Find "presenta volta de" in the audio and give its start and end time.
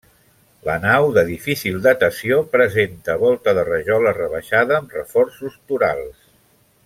2.55-3.67